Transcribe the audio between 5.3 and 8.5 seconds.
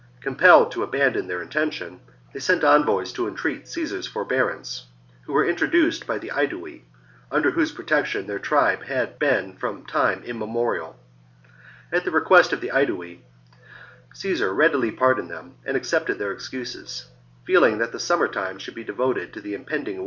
were introduced by the Aedui, under whose protection their